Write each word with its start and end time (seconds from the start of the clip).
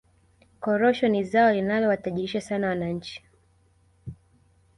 korosho 0.63 1.07
ni 1.07 1.23
zao 1.23 1.51
linalowatajirisha 1.51 2.41
sana 2.41 2.67
wananchi 2.67 3.23